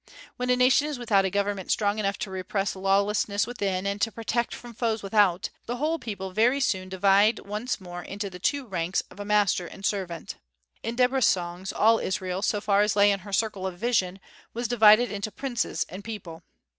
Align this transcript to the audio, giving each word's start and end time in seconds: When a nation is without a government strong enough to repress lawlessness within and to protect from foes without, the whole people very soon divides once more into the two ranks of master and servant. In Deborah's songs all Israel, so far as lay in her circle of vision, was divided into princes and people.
When 0.35 0.49
a 0.49 0.55
nation 0.55 0.87
is 0.87 0.97
without 0.97 1.25
a 1.25 1.29
government 1.29 1.69
strong 1.71 1.99
enough 1.99 2.17
to 2.21 2.31
repress 2.31 2.75
lawlessness 2.75 3.45
within 3.45 3.85
and 3.85 4.01
to 4.01 4.11
protect 4.11 4.51
from 4.55 4.73
foes 4.73 5.03
without, 5.03 5.51
the 5.67 5.75
whole 5.77 5.99
people 5.99 6.31
very 6.31 6.59
soon 6.59 6.89
divides 6.89 7.39
once 7.41 7.79
more 7.79 8.01
into 8.01 8.27
the 8.27 8.39
two 8.39 8.65
ranks 8.65 9.03
of 9.11 9.23
master 9.27 9.67
and 9.67 9.85
servant. 9.85 10.37
In 10.81 10.95
Deborah's 10.95 11.27
songs 11.27 11.71
all 11.71 11.99
Israel, 11.99 12.41
so 12.41 12.59
far 12.59 12.81
as 12.81 12.95
lay 12.95 13.11
in 13.11 13.19
her 13.19 13.31
circle 13.31 13.67
of 13.67 13.77
vision, 13.77 14.19
was 14.55 14.67
divided 14.67 15.11
into 15.11 15.29
princes 15.31 15.85
and 15.87 16.03
people. 16.03 16.41